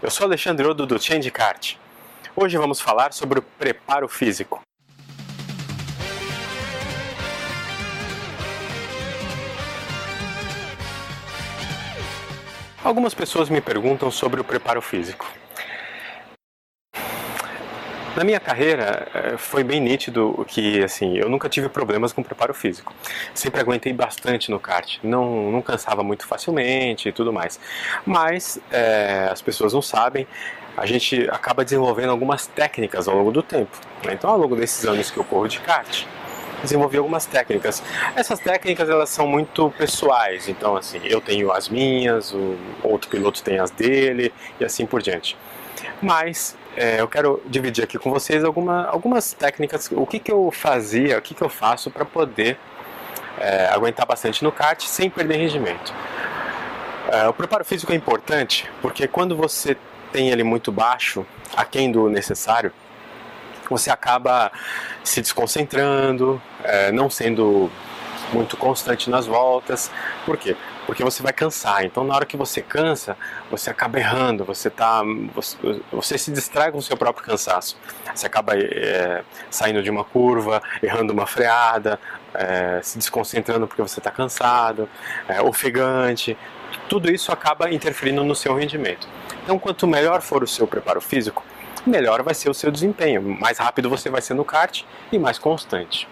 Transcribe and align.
eu 0.00 0.10
sou 0.10 0.26
Alexandre 0.26 0.66
Odo 0.66 0.86
do 0.86 1.00
Change 1.00 1.30
Kart. 1.30 1.74
Hoje 2.36 2.56
vamos 2.56 2.80
falar 2.80 3.12
sobre 3.12 3.40
o 3.40 3.42
preparo 3.42 4.08
físico. 4.08 4.60
Algumas 12.82 13.12
pessoas 13.12 13.48
me 13.48 13.60
perguntam 13.60 14.10
sobre 14.10 14.40
o 14.40 14.44
preparo 14.44 14.80
físico. 14.80 15.26
Na 18.18 18.24
minha 18.24 18.40
carreira 18.40 19.06
eh, 19.14 19.36
foi 19.36 19.62
bem 19.62 19.80
nítido 19.80 20.44
que 20.48 20.82
assim 20.82 21.16
eu 21.16 21.28
nunca 21.28 21.48
tive 21.48 21.68
problemas 21.68 22.12
com 22.12 22.20
preparo 22.20 22.52
físico. 22.52 22.92
Sempre 23.32 23.60
aguentei 23.60 23.92
bastante 23.92 24.50
no 24.50 24.58
kart, 24.58 24.98
não, 25.04 25.52
não 25.52 25.62
cansava 25.62 26.02
muito 26.02 26.26
facilmente 26.26 27.10
e 27.10 27.12
tudo 27.12 27.32
mais. 27.32 27.60
Mas 28.04 28.58
é, 28.72 29.28
as 29.30 29.40
pessoas 29.40 29.72
não 29.72 29.80
sabem, 29.80 30.26
a 30.76 30.84
gente 30.84 31.30
acaba 31.30 31.62
desenvolvendo 31.62 32.10
algumas 32.10 32.48
técnicas 32.48 33.06
ao 33.06 33.14
longo 33.14 33.30
do 33.30 33.40
tempo. 33.40 33.78
Né? 34.04 34.14
Então, 34.14 34.30
ao 34.30 34.36
longo 34.36 34.56
desses 34.56 34.84
anos 34.84 35.12
que 35.12 35.16
eu 35.16 35.22
corro 35.22 35.46
de 35.46 35.60
kart, 35.60 36.04
desenvolvi 36.60 36.98
algumas 36.98 37.24
técnicas. 37.24 37.80
Essas 38.16 38.40
técnicas 38.40 38.90
elas 38.90 39.10
são 39.10 39.28
muito 39.28 39.72
pessoais, 39.78 40.48
então 40.48 40.76
assim 40.76 41.00
eu 41.04 41.20
tenho 41.20 41.52
as 41.52 41.68
minhas, 41.68 42.32
o 42.32 42.56
outro 42.82 43.08
piloto 43.08 43.44
tem 43.44 43.60
as 43.60 43.70
dele 43.70 44.34
e 44.58 44.64
assim 44.64 44.86
por 44.86 45.00
diante. 45.00 45.36
Mas 46.02 46.56
é, 46.78 47.00
eu 47.00 47.08
quero 47.08 47.42
dividir 47.46 47.82
aqui 47.82 47.98
com 47.98 48.08
vocês 48.08 48.44
alguma, 48.44 48.86
algumas 48.86 49.32
técnicas, 49.32 49.90
o 49.90 50.06
que, 50.06 50.20
que 50.20 50.30
eu 50.30 50.48
fazia, 50.52 51.18
o 51.18 51.20
que, 51.20 51.34
que 51.34 51.42
eu 51.42 51.48
faço 51.48 51.90
para 51.90 52.04
poder 52.04 52.56
é, 53.36 53.66
aguentar 53.66 54.06
bastante 54.06 54.44
no 54.44 54.52
kart 54.52 54.80
sem 54.84 55.10
perder 55.10 55.38
rendimento. 55.38 55.92
É, 57.10 57.26
o 57.26 57.32
preparo 57.32 57.64
físico 57.64 57.90
é 57.90 57.96
importante 57.96 58.70
porque 58.80 59.08
quando 59.08 59.36
você 59.36 59.76
tem 60.12 60.30
ele 60.30 60.44
muito 60.44 60.70
baixo, 60.70 61.26
aquém 61.56 61.90
do 61.90 62.08
necessário, 62.08 62.72
você 63.68 63.90
acaba 63.90 64.52
se 65.02 65.20
desconcentrando, 65.20 66.40
é, 66.62 66.92
não 66.92 67.10
sendo 67.10 67.68
muito 68.32 68.56
constante 68.56 69.10
nas 69.10 69.26
voltas. 69.26 69.90
Por 70.24 70.36
quê? 70.36 70.56
Porque 70.88 71.04
você 71.04 71.22
vai 71.22 71.34
cansar. 71.34 71.84
Então, 71.84 72.02
na 72.02 72.14
hora 72.14 72.24
que 72.24 72.34
você 72.34 72.62
cansa, 72.62 73.14
você 73.50 73.68
acaba 73.68 73.98
errando, 73.98 74.42
você, 74.42 74.70
tá, 74.70 75.02
você, 75.34 75.58
você 75.92 76.16
se 76.16 76.32
distrai 76.32 76.72
com 76.72 76.78
o 76.78 76.82
seu 76.82 76.96
próprio 76.96 77.26
cansaço. 77.26 77.76
Você 78.14 78.26
acaba 78.26 78.54
é, 78.56 79.22
saindo 79.50 79.82
de 79.82 79.90
uma 79.90 80.02
curva, 80.02 80.62
errando 80.82 81.12
uma 81.12 81.26
freada, 81.26 82.00
é, 82.32 82.80
se 82.82 82.96
desconcentrando 82.96 83.68
porque 83.68 83.82
você 83.82 84.00
está 84.00 84.10
cansado, 84.10 84.88
é, 85.28 85.42
ofegante. 85.42 86.38
Tudo 86.88 87.10
isso 87.10 87.30
acaba 87.30 87.70
interferindo 87.70 88.24
no 88.24 88.34
seu 88.34 88.54
rendimento. 88.54 89.06
Então, 89.44 89.58
quanto 89.58 89.86
melhor 89.86 90.22
for 90.22 90.42
o 90.42 90.46
seu 90.46 90.66
preparo 90.66 91.02
físico, 91.02 91.44
melhor 91.86 92.22
vai 92.22 92.32
ser 92.32 92.48
o 92.48 92.54
seu 92.54 92.70
desempenho. 92.70 93.20
Mais 93.20 93.58
rápido 93.58 93.90
você 93.90 94.08
vai 94.08 94.22
ser 94.22 94.32
no 94.32 94.44
kart 94.44 94.84
e 95.12 95.18
mais 95.18 95.38
constante. 95.38 96.08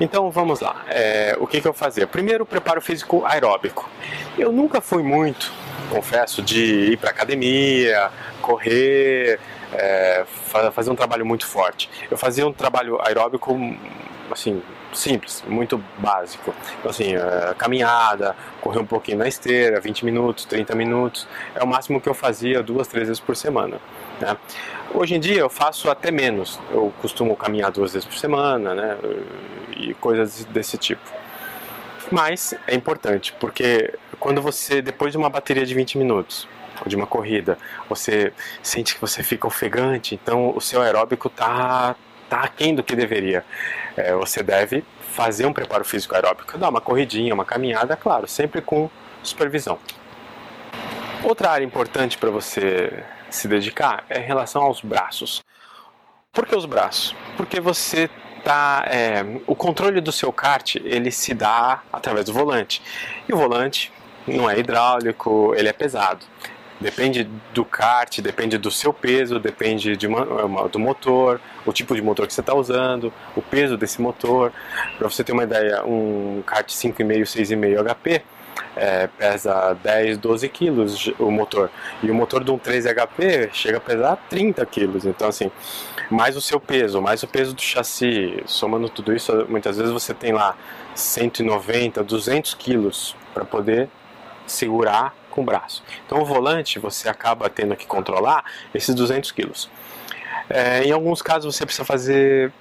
Então 0.00 0.28
vamos 0.30 0.60
lá, 0.60 0.84
é, 0.88 1.36
o 1.38 1.46
que, 1.46 1.60
que 1.60 1.68
eu 1.68 1.72
fazia? 1.72 2.06
Primeiro, 2.06 2.44
preparo 2.44 2.80
físico 2.80 3.24
aeróbico. 3.24 3.88
Eu 4.36 4.50
nunca 4.50 4.80
fui 4.80 5.02
muito, 5.04 5.52
confesso, 5.88 6.42
de 6.42 6.92
ir 6.92 6.96
para 6.96 7.10
academia, 7.10 8.10
correr, 8.42 9.38
é, 9.72 10.24
fazer 10.72 10.90
um 10.90 10.96
trabalho 10.96 11.24
muito 11.24 11.46
forte. 11.46 11.88
Eu 12.10 12.18
fazia 12.18 12.46
um 12.46 12.52
trabalho 12.52 13.00
aeróbico, 13.00 13.56
assim, 14.30 14.60
simples, 14.94 15.42
muito 15.46 15.82
básico. 15.98 16.54
Então, 16.78 16.90
assim, 16.90 17.14
é, 17.14 17.54
caminhada, 17.56 18.34
correr 18.60 18.78
um 18.78 18.86
pouquinho 18.86 19.18
na 19.18 19.28
esteira, 19.28 19.80
20 19.80 20.04
minutos, 20.04 20.44
30 20.44 20.74
minutos, 20.74 21.26
é 21.54 21.62
o 21.62 21.66
máximo 21.66 22.00
que 22.00 22.08
eu 22.08 22.14
fazia 22.14 22.62
duas, 22.62 22.88
três 22.88 23.08
vezes 23.08 23.20
por 23.20 23.36
semana. 23.36 23.78
Né? 24.20 24.36
Hoje 24.92 25.14
em 25.14 25.20
dia 25.20 25.40
eu 25.40 25.50
faço 25.50 25.90
até 25.90 26.10
menos, 26.10 26.60
eu 26.70 26.92
costumo 27.02 27.36
caminhar 27.36 27.70
duas 27.70 27.92
vezes 27.92 28.06
por 28.06 28.16
semana, 28.16 28.74
né? 28.74 28.96
e 29.76 29.94
coisas 29.94 30.44
desse 30.46 30.78
tipo. 30.78 31.02
Mas 32.10 32.54
é 32.66 32.74
importante, 32.74 33.34
porque 33.40 33.92
quando 34.20 34.40
você, 34.40 34.80
depois 34.80 35.12
de 35.12 35.18
uma 35.18 35.30
bateria 35.30 35.64
de 35.64 35.74
20 35.74 35.98
minutos, 35.98 36.46
ou 36.80 36.88
de 36.88 36.96
uma 36.96 37.06
corrida, 37.06 37.58
você 37.88 38.32
sente 38.62 38.94
que 38.94 39.00
você 39.00 39.22
fica 39.22 39.46
ofegante, 39.46 40.14
então 40.14 40.52
o 40.54 40.60
seu 40.60 40.82
aeróbico 40.82 41.28
está 42.24 42.38
tá 42.38 42.44
aquém 42.44 42.74
do 42.74 42.82
que 42.82 42.96
deveria. 42.96 43.44
É, 43.96 44.12
você 44.14 44.42
deve 44.42 44.84
fazer 45.12 45.46
um 45.46 45.52
preparo 45.52 45.84
físico 45.84 46.14
aeróbico, 46.14 46.58
dar 46.58 46.68
uma 46.68 46.80
corridinha, 46.80 47.32
uma 47.32 47.44
caminhada, 47.44 47.96
claro, 47.96 48.26
sempre 48.26 48.60
com 48.60 48.90
supervisão. 49.22 49.78
Outra 51.22 51.50
área 51.50 51.64
importante 51.64 52.18
para 52.18 52.30
você 52.30 52.92
se 53.30 53.48
dedicar 53.48 54.04
é 54.08 54.18
em 54.18 54.24
relação 54.24 54.62
aos 54.62 54.80
braços. 54.80 55.42
Por 56.32 56.46
que 56.46 56.54
os 56.54 56.66
braços? 56.66 57.14
Porque 57.36 57.60
você 57.60 58.10
tá, 58.42 58.84
é, 58.88 59.24
o 59.46 59.54
controle 59.54 60.00
do 60.00 60.12
seu 60.12 60.32
kart 60.32 60.76
ele 60.76 61.10
se 61.10 61.32
dá 61.32 61.82
através 61.92 62.26
do 62.26 62.32
volante. 62.32 62.82
E 63.28 63.32
o 63.32 63.36
volante 63.36 63.92
não 64.26 64.50
é 64.50 64.58
hidráulico, 64.58 65.54
ele 65.56 65.68
é 65.68 65.72
pesado. 65.72 66.26
Depende 66.84 67.26
do 67.54 67.64
kart, 67.64 68.20
depende 68.20 68.58
do 68.58 68.70
seu 68.70 68.92
peso, 68.92 69.40
depende 69.40 69.96
de 69.96 70.06
uma, 70.06 70.68
do 70.68 70.78
motor, 70.78 71.40
o 71.64 71.72
tipo 71.72 71.94
de 71.94 72.02
motor 72.02 72.26
que 72.26 72.34
você 72.34 72.42
está 72.42 72.54
usando, 72.54 73.10
o 73.34 73.40
peso 73.40 73.78
desse 73.78 74.02
motor. 74.02 74.52
Para 74.98 75.08
você 75.08 75.24
ter 75.24 75.32
uma 75.32 75.44
ideia, 75.44 75.82
um 75.86 76.42
kart 76.46 76.68
5,5, 76.68 77.22
6,5 77.22 77.82
HP 77.82 78.22
é, 78.76 79.06
pesa 79.06 79.74
10, 79.82 80.18
12 80.18 80.46
quilos 80.50 81.10
o 81.18 81.30
motor. 81.30 81.70
E 82.02 82.10
o 82.10 82.14
motor 82.14 82.44
de 82.44 82.50
um 82.50 82.58
3 82.58 82.84
HP 82.84 83.48
chega 83.54 83.78
a 83.78 83.80
pesar 83.80 84.16
30 84.28 84.66
quilos. 84.66 85.06
Então, 85.06 85.26
assim, 85.26 85.50
mais 86.10 86.36
o 86.36 86.40
seu 86.42 86.60
peso, 86.60 87.00
mais 87.00 87.22
o 87.22 87.26
peso 87.26 87.54
do 87.54 87.62
chassi, 87.62 88.42
somando 88.44 88.90
tudo 88.90 89.16
isso, 89.16 89.46
muitas 89.48 89.78
vezes 89.78 89.90
você 89.90 90.12
tem 90.12 90.34
lá 90.34 90.54
190, 90.94 92.04
200 92.04 92.52
quilos 92.52 93.16
para 93.32 93.46
poder 93.46 93.88
segurar 94.46 95.14
com 95.34 95.42
o 95.42 95.44
braço. 95.44 95.82
Então, 96.06 96.20
o 96.20 96.24
volante 96.24 96.78
você 96.78 97.08
acaba 97.08 97.50
tendo 97.50 97.74
que 97.74 97.86
controlar 97.86 98.44
esses 98.72 98.94
200 98.94 99.32
quilos. 99.32 99.68
É, 100.48 100.84
em 100.84 100.92
alguns 100.92 101.20
casos 101.20 101.54
você 101.54 101.64
precisa 101.64 101.84
fazer 101.84 102.52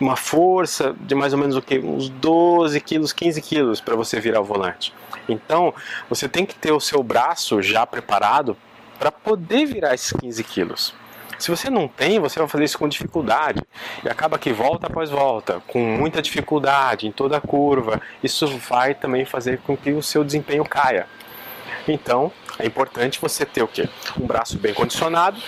uma 0.00 0.16
força 0.16 0.94
de 1.00 1.14
mais 1.14 1.32
ou 1.32 1.38
menos 1.38 1.56
o 1.56 1.62
que 1.62 1.78
uns 1.78 2.08
12 2.08 2.80
quilos, 2.80 3.12
15 3.12 3.42
quilos 3.42 3.80
para 3.80 3.96
você 3.96 4.20
virar 4.20 4.40
o 4.40 4.44
volante. 4.44 4.94
Então 5.28 5.74
você 6.08 6.28
tem 6.28 6.46
que 6.46 6.54
ter 6.54 6.72
o 6.72 6.80
seu 6.80 7.02
braço 7.02 7.60
já 7.60 7.84
preparado 7.86 8.56
para 8.98 9.12
poder 9.12 9.66
virar 9.66 9.94
esses 9.94 10.12
15 10.12 10.44
quilos. 10.44 10.94
Se 11.38 11.50
você 11.50 11.70
não 11.70 11.86
tem, 11.86 12.18
você 12.18 12.38
vai 12.38 12.48
fazer 12.48 12.64
isso 12.64 12.78
com 12.78 12.88
dificuldade 12.88 13.62
e 14.04 14.08
acaba 14.08 14.38
que 14.38 14.52
volta 14.52 14.88
após 14.88 15.08
volta, 15.08 15.62
com 15.68 15.78
muita 15.78 16.20
dificuldade 16.20 17.06
em 17.06 17.12
toda 17.12 17.36
a 17.36 17.40
curva. 17.40 18.00
Isso 18.22 18.46
vai 18.68 18.92
também 18.92 19.24
fazer 19.24 19.58
com 19.58 19.76
que 19.76 19.92
o 19.92 20.02
seu 20.02 20.24
desempenho 20.24 20.64
caia. 20.64 21.06
Então, 21.92 22.30
é 22.58 22.66
importante 22.66 23.20
você 23.20 23.46
ter 23.46 23.62
o 23.62 23.68
quê? 23.68 23.88
Um 24.20 24.26
braço 24.26 24.58
bem 24.58 24.74
condicionado 24.74 25.40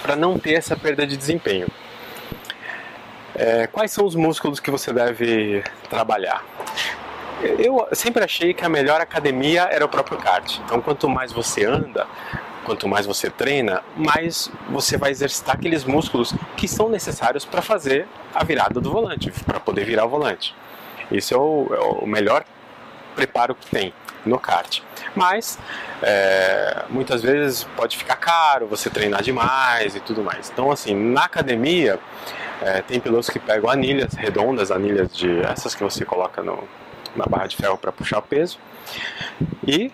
para 0.00 0.14
não 0.14 0.38
ter 0.38 0.54
essa 0.54 0.76
perda 0.76 1.06
de 1.06 1.16
desempenho. 1.16 1.68
É, 3.34 3.66
quais 3.66 3.90
são 3.90 4.04
os 4.04 4.14
músculos 4.14 4.60
que 4.60 4.70
você 4.70 4.92
deve 4.92 5.62
trabalhar? 5.88 6.44
Eu 7.42 7.88
sempre 7.92 8.22
achei 8.22 8.52
que 8.52 8.64
a 8.64 8.68
melhor 8.68 9.00
academia 9.00 9.62
era 9.62 9.84
o 9.84 9.88
próprio 9.88 10.18
kart. 10.18 10.58
Então, 10.58 10.80
quanto 10.80 11.08
mais 11.08 11.32
você 11.32 11.64
anda, 11.64 12.06
quanto 12.64 12.86
mais 12.86 13.06
você 13.06 13.30
treina, 13.30 13.82
mais 13.96 14.50
você 14.68 14.98
vai 14.98 15.10
exercitar 15.10 15.56
aqueles 15.56 15.84
músculos 15.84 16.34
que 16.56 16.68
são 16.68 16.88
necessários 16.90 17.44
para 17.44 17.62
fazer 17.62 18.06
a 18.34 18.44
virada 18.44 18.78
do 18.80 18.90
volante, 18.90 19.30
para 19.46 19.58
poder 19.58 19.84
virar 19.84 20.04
o 20.04 20.08
volante. 20.08 20.54
Isso 21.10 21.34
é 21.34 21.38
o, 21.38 21.66
é 21.72 21.80
o 22.04 22.06
melhor 22.06 22.44
preparo 23.16 23.54
que 23.54 23.66
tem 23.70 23.94
no 24.24 24.38
kart. 24.38 24.82
Mas 25.14 25.58
é, 26.02 26.84
muitas 26.88 27.22
vezes 27.22 27.64
pode 27.76 27.96
ficar 27.96 28.16
caro 28.16 28.66
você 28.66 28.88
treinar 28.88 29.22
demais 29.22 29.96
e 29.96 30.00
tudo 30.00 30.22
mais. 30.22 30.50
Então, 30.50 30.70
assim, 30.70 30.94
na 30.94 31.24
academia 31.24 31.98
é, 32.62 32.82
tem 32.82 33.00
pilotos 33.00 33.28
que 33.30 33.38
pegam 33.38 33.68
anilhas 33.70 34.14
redondas, 34.14 34.70
anilhas 34.70 35.14
de 35.16 35.40
essas 35.40 35.74
que 35.74 35.82
você 35.82 36.04
coloca 36.04 36.42
no, 36.42 36.62
na 37.16 37.26
barra 37.26 37.46
de 37.46 37.56
ferro 37.56 37.76
para 37.76 37.90
puxar 37.90 38.18
o 38.18 38.22
peso 38.22 38.58
e 39.66 39.90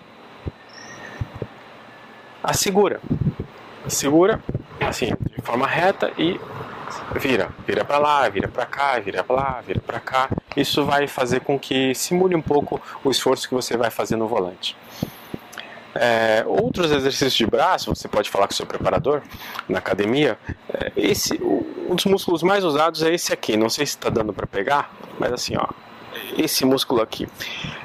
a 2.43 2.53
segura, 2.53 3.01
segura 3.87 4.41
assim 4.81 5.11
de 5.35 5.41
forma 5.41 5.67
reta 5.67 6.11
e 6.17 6.39
vira, 7.15 7.49
vira 7.65 7.83
para 7.83 7.97
lá, 7.97 8.29
vira 8.29 8.47
para 8.47 8.65
cá, 8.65 8.99
vira 8.99 9.23
para 9.23 9.35
lá, 9.35 9.61
vira 9.65 9.81
para 9.81 9.99
cá. 9.99 10.29
Isso 10.55 10.85
vai 10.85 11.07
fazer 11.07 11.41
com 11.41 11.59
que 11.59 11.93
simule 11.93 12.35
um 12.35 12.41
pouco 12.41 12.81
o 13.03 13.11
esforço 13.11 13.47
que 13.47 13.53
você 13.53 13.75
vai 13.75 13.89
fazer 13.89 14.15
no 14.15 14.27
volante. 14.27 14.77
É, 15.99 16.43
outros 16.45 16.91
exercícios 16.91 17.33
de 17.33 17.45
braço, 17.45 17.93
você 17.93 18.07
pode 18.07 18.29
falar 18.29 18.47
com 18.47 18.53
o 18.53 18.55
seu 18.55 18.65
preparador 18.65 19.21
na 19.67 19.79
academia. 19.79 20.37
É, 20.73 20.91
esse, 20.95 21.39
um 21.89 21.95
dos 21.95 22.05
músculos 22.05 22.43
mais 22.43 22.63
usados 22.63 23.01
é 23.03 23.13
esse 23.13 23.33
aqui. 23.33 23.57
Não 23.57 23.69
sei 23.69 23.85
se 23.85 23.95
está 23.95 24.09
dando 24.09 24.31
para 24.33 24.45
pegar, 24.45 24.91
mas 25.19 25.33
assim, 25.33 25.55
ó, 25.57 25.67
esse 26.37 26.65
músculo 26.65 27.01
aqui. 27.01 27.27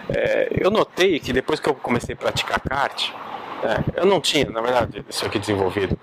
É, 0.09 0.49
eu 0.53 0.71
notei 0.71 1.19
que 1.21 1.33
depois 1.33 1.59
que 1.61 1.69
eu 1.69 1.75
comecei 1.75 2.15
a 2.15 2.19
praticar 2.19 2.61
kart, 2.61 3.11
É, 3.65 4.01
eu 4.01 4.07
não 4.07 4.21
tinha, 4.21 4.45
na 4.51 4.61
verdade, 4.61 5.05
isso 5.09 5.25
aqui 5.25 5.39
desenvolvido. 5.39 5.97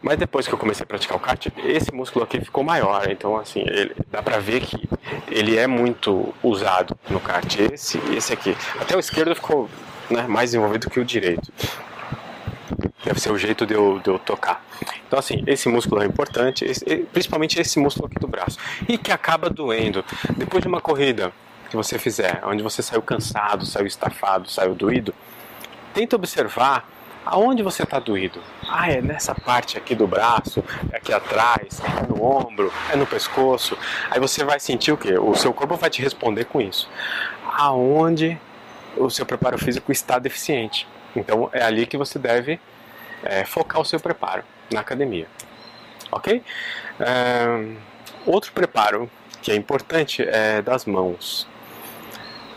Mas 0.00 0.16
depois 0.18 0.46
que 0.46 0.54
eu 0.54 0.58
comecei 0.58 0.84
a 0.84 0.86
praticar 0.86 1.16
o 1.16 1.20
kart, 1.20 1.48
esse 1.64 1.92
músculo 1.92 2.24
aqui 2.24 2.40
ficou 2.40 2.62
maior. 2.62 3.10
Então, 3.10 3.36
assim, 3.36 3.62
ele, 3.66 3.92
dá 4.08 4.22
pra 4.22 4.38
ver 4.38 4.60
que 4.60 4.88
ele 5.28 5.56
é 5.56 5.66
muito 5.66 6.32
usado 6.44 6.96
no 7.10 7.18
kart. 7.18 7.58
Esse 7.58 7.98
esse 8.14 8.32
aqui. 8.32 8.56
Até 8.80 8.94
o 8.94 9.00
esquerdo 9.00 9.34
ficou 9.34 9.68
né, 10.10 10.26
mais 10.26 10.50
desenvolvido 10.50 10.90
que 10.90 11.00
o 11.00 11.04
direito. 11.04 11.52
Deve 13.04 13.20
ser 13.20 13.30
o 13.30 13.38
jeito 13.38 13.64
de 13.64 13.74
eu, 13.74 14.00
de 14.00 14.10
eu 14.10 14.18
tocar. 14.18 14.64
Então, 15.06 15.18
assim, 15.18 15.44
esse 15.46 15.68
músculo 15.68 16.02
é 16.02 16.06
importante, 16.06 16.64
esse, 16.64 16.84
principalmente 17.12 17.60
esse 17.60 17.78
músculo 17.78 18.06
aqui 18.06 18.18
do 18.18 18.26
braço. 18.26 18.58
E 18.88 18.98
que 18.98 19.12
acaba 19.12 19.48
doendo. 19.48 20.04
Depois 20.36 20.62
de 20.62 20.68
uma 20.68 20.80
corrida 20.80 21.32
que 21.70 21.76
você 21.76 21.98
fizer, 21.98 22.42
onde 22.44 22.62
você 22.62 22.82
saiu 22.82 23.02
cansado, 23.02 23.64
saiu 23.64 23.86
estafado, 23.86 24.50
saiu 24.50 24.74
doído, 24.74 25.14
tenta 25.94 26.16
observar 26.16 26.88
aonde 27.24 27.62
você 27.62 27.82
está 27.82 27.98
doído. 27.98 28.40
Ah, 28.68 28.90
é 28.90 29.00
nessa 29.00 29.34
parte 29.34 29.76
aqui 29.76 29.94
do 29.94 30.06
braço, 30.06 30.62
é 30.92 30.96
aqui 30.96 31.12
atrás, 31.12 31.80
é 31.80 32.06
no 32.06 32.22
ombro, 32.22 32.72
é 32.92 32.96
no 32.96 33.06
pescoço. 33.06 33.76
Aí 34.10 34.20
você 34.20 34.44
vai 34.44 34.60
sentir 34.60 34.92
o 34.92 34.96
quê? 34.96 35.18
O 35.18 35.34
seu 35.34 35.52
corpo 35.52 35.76
vai 35.76 35.90
te 35.90 36.00
responder 36.00 36.44
com 36.44 36.60
isso. 36.60 36.88
Aonde 37.58 38.38
o 38.96 39.10
seu 39.10 39.26
preparo 39.26 39.58
físico 39.58 39.92
está 39.92 40.18
deficiente. 40.18 40.86
Então 41.14 41.48
é 41.52 41.62
ali 41.62 41.86
que 41.86 41.96
você 41.96 42.18
deve 42.18 42.60
é, 43.22 43.44
focar 43.44 43.80
o 43.80 43.84
seu 43.84 44.00
preparo 44.00 44.42
na 44.70 44.80
academia. 44.80 45.26
Ok? 46.10 46.42
É, 47.00 47.76
outro 48.24 48.52
preparo 48.52 49.10
que 49.42 49.50
é 49.52 49.54
importante 49.54 50.22
é 50.22 50.60
das 50.62 50.84
mãos. 50.84 51.46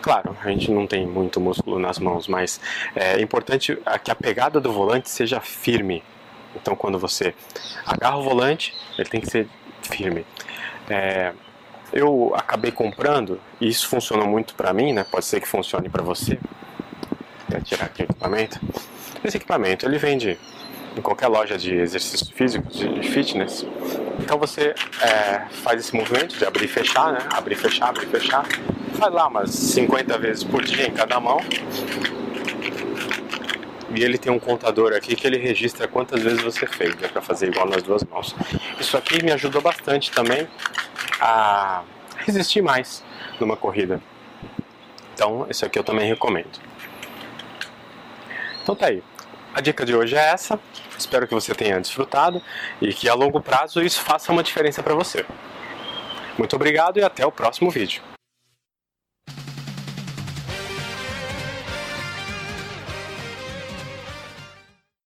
Claro, 0.01 0.35
a 0.41 0.49
gente 0.49 0.71
não 0.71 0.87
tem 0.87 1.05
muito 1.05 1.41
músculo 1.41 1.77
nas 1.77 1.99
mãos, 1.99 2.27
mas 2.27 2.59
é 2.95 3.19
importante 3.19 3.77
que 4.03 4.09
a 4.09 4.15
pegada 4.15 4.59
do 4.59 4.71
volante 4.71 5.09
seja 5.09 5.41
firme. 5.41 6.03
Então, 6.55 6.75
quando 6.75 6.97
você 6.97 7.35
agarra 7.85 8.17
o 8.17 8.23
volante, 8.23 8.73
ele 8.97 9.09
tem 9.09 9.19
que 9.19 9.29
ser 9.29 9.47
firme. 9.83 10.25
É, 10.89 11.33
eu 11.91 12.33
acabei 12.35 12.71
comprando, 12.71 13.39
e 13.59 13.67
isso 13.67 13.87
funcionou 13.87 14.27
muito 14.27 14.53
para 14.53 14.73
mim, 14.73 14.93
né? 14.93 15.03
Pode 15.03 15.25
ser 15.25 15.39
que 15.39 15.47
funcione 15.47 15.89
para 15.89 16.03
você. 16.03 16.39
Vou 17.47 17.61
tirar 17.61 17.85
aqui 17.85 18.03
o 18.03 18.05
equipamento. 18.05 18.59
Esse 19.23 19.37
equipamento 19.37 19.85
ele 19.85 19.97
vende 19.97 20.37
em 20.95 21.01
qualquer 21.01 21.27
loja 21.27 21.57
de 21.57 21.75
exercício 21.75 22.33
físico, 22.33 22.67
de 22.71 23.09
fitness. 23.09 23.65
Então 24.19 24.37
você 24.37 24.75
é, 25.01 25.41
faz 25.63 25.79
esse 25.79 25.95
movimento 25.95 26.37
de 26.37 26.45
abrir 26.45 26.65
e 26.65 26.67
fechar, 26.67 27.11
né? 27.13 27.19
Abrir 27.33 27.55
e 27.55 27.57
fechar, 27.57 27.89
abrir 27.89 28.05
e 28.05 28.09
fechar. 28.09 28.45
Faz 28.93 29.13
lá 29.13 29.27
umas 29.27 29.51
50 29.51 30.17
vezes 30.17 30.43
por 30.43 30.63
dia 30.63 30.87
em 30.87 30.91
cada 30.91 31.19
mão. 31.19 31.39
E 33.95 34.03
ele 34.03 34.17
tem 34.17 34.31
um 34.31 34.39
contador 34.39 34.93
aqui 34.93 35.15
que 35.15 35.25
ele 35.25 35.37
registra 35.37 35.87
quantas 35.87 36.21
vezes 36.21 36.41
você 36.41 36.67
fez, 36.67 36.95
né, 36.97 37.07
para 37.07 37.21
fazer 37.21 37.47
igual 37.47 37.67
nas 37.67 37.81
duas 37.81 38.03
mãos. 38.03 38.35
Isso 38.79 38.95
aqui 38.95 39.23
me 39.23 39.31
ajudou 39.31 39.61
bastante 39.61 40.11
também 40.11 40.47
a 41.19 41.83
resistir 42.17 42.61
mais 42.61 43.03
numa 43.39 43.55
corrida. 43.55 44.01
Então, 45.13 45.45
isso 45.49 45.65
aqui 45.65 45.77
eu 45.77 45.83
também 45.83 46.07
recomendo. 46.07 46.59
Então 48.61 48.75
tá 48.75 48.87
aí. 48.87 49.03
A 49.53 49.61
dica 49.61 49.85
de 49.85 49.95
hoje 49.95 50.15
é 50.15 50.31
essa. 50.31 50.59
Espero 50.97 51.27
que 51.27 51.33
você 51.33 51.55
tenha 51.55 51.79
desfrutado 51.79 52.41
e 52.81 52.93
que 52.93 53.09
a 53.09 53.13
longo 53.13 53.41
prazo 53.41 53.81
isso 53.81 53.99
faça 54.01 54.31
uma 54.31 54.43
diferença 54.43 54.83
para 54.83 54.93
você. 54.93 55.25
Muito 56.37 56.55
obrigado 56.55 56.97
e 56.99 57.03
até 57.03 57.25
o 57.25 57.31
próximo 57.31 57.69
vídeo. 57.69 58.01